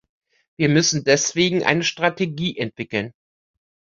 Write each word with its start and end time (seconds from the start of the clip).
Wir 0.57 0.67
müssen 0.67 1.03
deswegen 1.03 1.61
eine 1.63 1.83
Strategie 1.83 2.57
entwickeln. 2.57 3.13